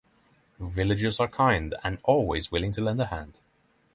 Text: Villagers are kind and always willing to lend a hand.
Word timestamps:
Villagers 0.59 1.19
are 1.19 1.27
kind 1.27 1.75
and 1.83 1.99
always 2.01 2.51
willing 2.51 2.71
to 2.71 2.81
lend 2.81 2.99
a 2.99 3.05
hand. 3.05 3.37